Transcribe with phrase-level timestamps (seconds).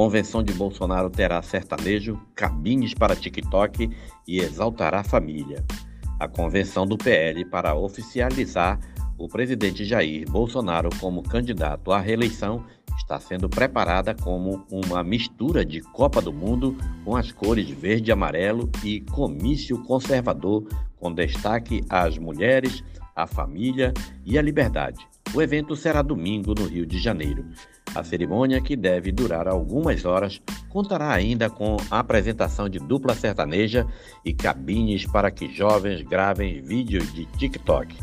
[0.00, 3.90] Convenção de Bolsonaro terá sertanejo, cabines para TikTok
[4.26, 5.62] e exaltará a família.
[6.18, 8.80] A convenção do PL para oficializar
[9.18, 12.64] o presidente Jair Bolsonaro como candidato à reeleição
[12.96, 18.12] está sendo preparada como uma mistura de Copa do Mundo com as cores verde e
[18.12, 22.82] amarelo e comício conservador, com destaque às mulheres,
[23.14, 23.92] à família
[24.24, 25.06] e à liberdade.
[25.34, 27.44] O evento será domingo no Rio de Janeiro.
[27.94, 33.86] A cerimônia, que deve durar algumas horas, contará ainda com a apresentação de dupla sertaneja
[34.24, 37.96] e cabines para que jovens gravem vídeos de TikTok.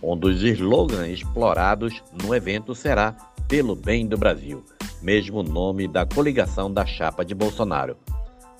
[0.00, 3.12] Um dos slogans explorados no evento será
[3.48, 4.64] Pelo Bem do Brasil,
[5.02, 7.96] mesmo nome da coligação da chapa de Bolsonaro.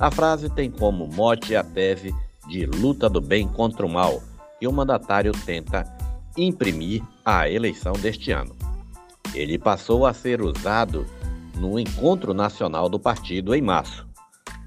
[0.00, 2.12] A frase tem como mote a tese
[2.48, 4.20] de luta do bem contra o mal
[4.58, 5.84] que o mandatário tenta
[6.36, 8.67] imprimir à eleição deste ano.
[9.34, 11.06] Ele passou a ser usado
[11.56, 14.06] no encontro nacional do partido em março.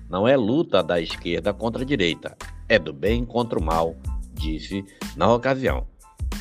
[0.09, 2.35] Não é luta da esquerda contra a direita,
[2.67, 3.95] é do bem contra o mal,
[4.33, 4.83] disse
[5.15, 5.87] na ocasião.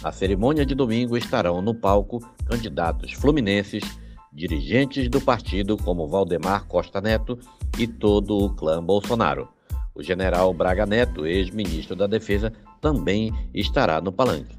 [0.02, 3.84] Na cerimônia de domingo estarão no palco candidatos fluminenses,
[4.32, 7.38] dirigentes do partido como Valdemar Costa Neto
[7.78, 9.48] e todo o clã Bolsonaro.
[9.94, 14.56] O general Braga Neto, ex-ministro da Defesa, também estará no palanque.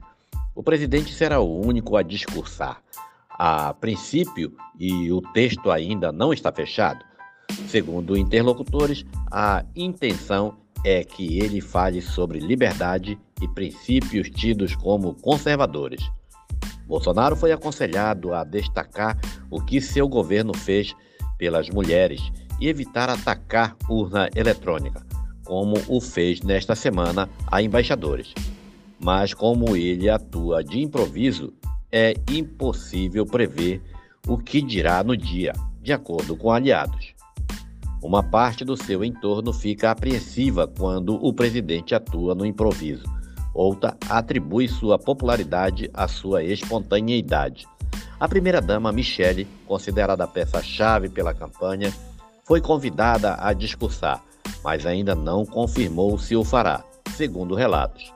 [0.54, 2.82] O presidente será o único a discursar.
[3.44, 7.04] A princípio, e o texto ainda não está fechado,
[7.68, 16.08] segundo interlocutores, a intenção é que ele fale sobre liberdade e princípios tidos como conservadores.
[16.86, 19.18] Bolsonaro foi aconselhado a destacar
[19.50, 20.96] o que seu governo fez
[21.40, 22.22] pelas mulheres
[22.60, 25.04] e evitar atacar urna eletrônica,
[25.44, 28.36] como o fez nesta semana a embaixadores
[29.04, 31.52] mas como ele atua de improviso,
[31.92, 33.82] é impossível prever
[34.28, 37.14] o que dirá no dia, de acordo com aliados.
[38.02, 43.04] Uma parte do seu entorno fica apreensiva quando o presidente atua no improviso.
[43.54, 47.68] Outra atribui sua popularidade à sua espontaneidade.
[48.20, 51.94] A primeira-dama Michele, considerada peça-chave pela campanha,
[52.46, 54.24] foi convidada a discursar,
[54.64, 56.84] mas ainda não confirmou se o fará,
[57.16, 58.14] segundo relatos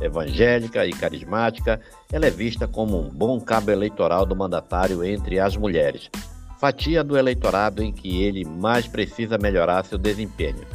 [0.00, 1.80] evangélica e carismática,
[2.12, 6.10] ela é vista como um bom cabo eleitoral do mandatário entre as mulheres,
[6.58, 10.66] fatia do eleitorado em que ele mais precisa melhorar seu desempenho.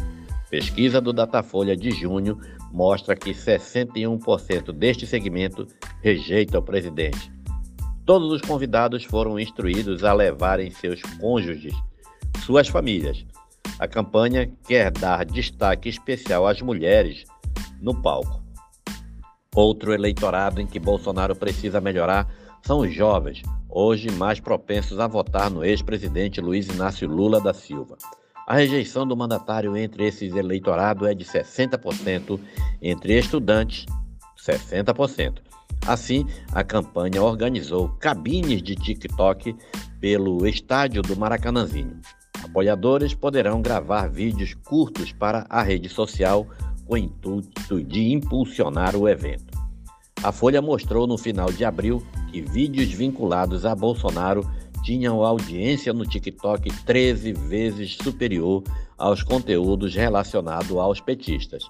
[0.50, 2.38] Pesquisa do Datafolha de junho
[2.72, 5.68] mostra que 61% deste segmento
[6.02, 7.32] rejeita o presidente.
[8.06, 11.74] Todos os convidados foram instruídos a levarem seus cônjuges,
[12.46, 13.26] suas famílias.
[13.80, 17.24] A campanha quer dar destaque especial às mulheres
[17.82, 18.41] no palco.
[19.54, 22.26] Outro eleitorado em que Bolsonaro precisa melhorar
[22.64, 27.98] são os jovens, hoje mais propensos a votar no ex-presidente Luiz Inácio Lula da Silva.
[28.48, 32.40] A rejeição do mandatário entre esses eleitorados é de 60%,
[32.82, 33.86] entre estudantes,
[34.38, 35.40] 60%.
[35.86, 39.54] Assim, a campanha organizou cabines de TikTok
[40.00, 42.00] pelo estádio do Maracanãzinho.
[42.42, 46.48] Apoiadores poderão gravar vídeos curtos para a rede social
[46.92, 49.58] o intuito de impulsionar o evento.
[50.22, 54.46] A Folha mostrou no final de abril que vídeos vinculados a Bolsonaro
[54.84, 58.62] tinham audiência no TikTok 13 vezes superior
[58.98, 61.64] aos conteúdos relacionados aos petistas,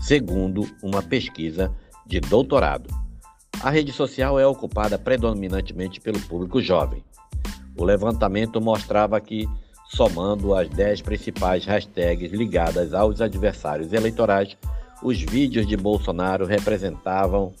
[0.00, 1.74] segundo uma pesquisa
[2.06, 2.88] de doutorado.
[3.64, 7.04] A rede social é ocupada predominantemente pelo público jovem.
[7.76, 9.48] O levantamento mostrava que
[9.94, 14.56] Somando as 10 principais hashtags ligadas aos adversários eleitorais,
[15.02, 17.52] os vídeos de Bolsonaro representavam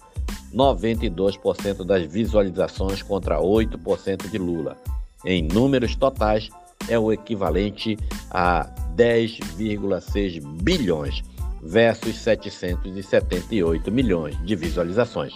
[0.54, 4.78] 92% das visualizações contra 8% de Lula.
[5.26, 6.48] Em números totais,
[6.88, 7.98] é o equivalente
[8.30, 8.64] a
[8.96, 11.22] 10,6 bilhões
[11.62, 15.34] versus 778 milhões de visualizações.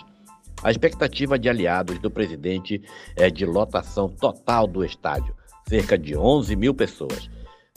[0.63, 2.83] A expectativa de aliados do presidente
[3.15, 5.35] é de lotação total do estádio,
[5.69, 7.29] cerca de 11 mil pessoas.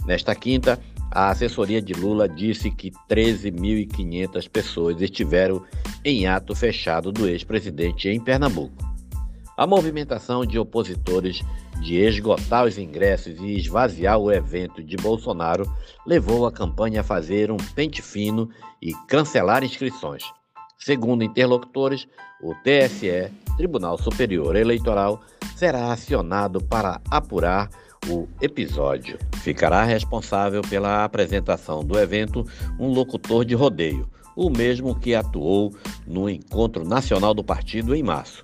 [0.06, 0.80] Nesta quinta,
[1.12, 5.64] a assessoria de Lula disse que 13.500 pessoas estiveram
[6.06, 8.90] em ato fechado do ex-presidente em Pernambuco.
[9.58, 11.42] A movimentação de opositores
[11.82, 15.70] de esgotar os ingressos e esvaziar o evento de Bolsonaro
[16.06, 18.50] levou a campanha a fazer um pente fino
[18.82, 20.24] e cancelar inscrições.
[20.80, 22.08] Segundo interlocutores,
[22.42, 25.20] o TSE, Tribunal Superior Eleitoral,
[25.58, 27.70] será acionado para apurar
[28.08, 29.20] o episódio.
[29.42, 32.46] Ficará responsável pela apresentação do evento
[32.80, 35.76] um locutor de rodeio, o mesmo que atuou
[36.08, 38.42] no Encontro Nacional do Partido em março.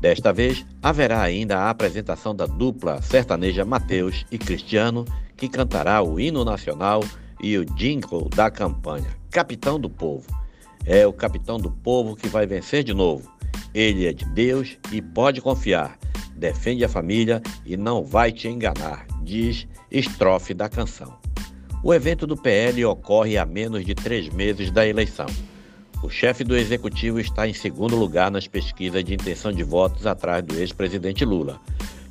[0.00, 5.04] Desta vez, haverá ainda a apresentação da dupla sertaneja Mateus e Cristiano,
[5.36, 7.04] que cantará o hino nacional
[7.42, 9.10] e o jingle da campanha.
[9.30, 10.41] Capitão do Povo.
[10.84, 13.30] É o capitão do povo que vai vencer de novo.
[13.74, 15.98] Ele é de Deus e pode confiar.
[16.34, 21.16] Defende a família e não vai te enganar, diz estrofe da canção.
[21.84, 25.26] O evento do PL ocorre a menos de três meses da eleição.
[26.02, 30.44] O chefe do executivo está em segundo lugar nas pesquisas de intenção de votos atrás
[30.44, 31.60] do ex-presidente Lula.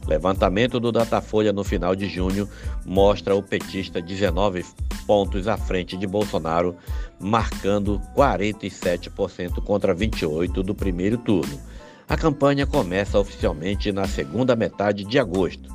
[0.07, 2.49] Levantamento do Datafolha no final de junho
[2.85, 4.65] mostra o petista 19
[5.05, 6.75] pontos à frente de Bolsonaro,
[7.19, 11.59] marcando 47% contra 28% do primeiro turno.
[12.07, 15.69] A campanha começa oficialmente na segunda metade de agosto.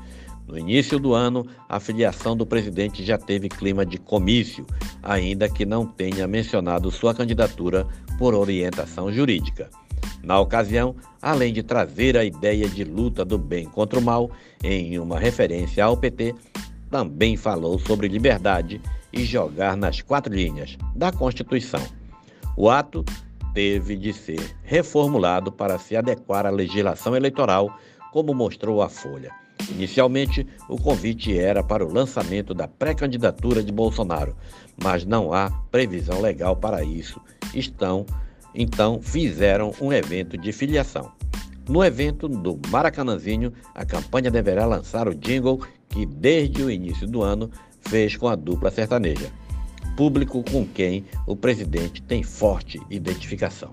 [0.47, 4.65] No início do ano, a filiação do presidente já teve clima de comício,
[5.03, 7.87] ainda que não tenha mencionado sua candidatura
[8.19, 9.69] por orientação jurídica.
[10.23, 14.31] Na ocasião, além de trazer a ideia de luta do bem contra o mal,
[14.63, 16.35] em uma referência ao PT,
[16.91, 18.81] também falou sobre liberdade
[19.17, 21.83] e jogar nas quatro linhas da Constituição.
[22.55, 23.03] O ato
[23.55, 27.81] teve de ser reformulado para se adequar à legislação eleitoral,
[28.13, 29.33] como mostrou a Folha.
[29.71, 34.37] Inicialmente, o convite era para o lançamento da pré-candidatura de Bolsonaro,
[34.83, 37.19] mas não há previsão legal para isso.
[37.55, 38.05] Estão,
[38.55, 41.11] então, fizeram um evento de filiação.
[41.67, 47.23] No evento do Maracanãzinho, a campanha deverá lançar o jingle que, desde o início do
[47.23, 47.51] ano,
[47.89, 49.31] fez com a dupla sertaneja,
[49.97, 53.71] público com quem o presidente tem forte identificação.